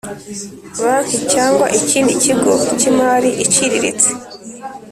[0.83, 4.09] Banki cyangwa ikindi kigo cy imari iciriritse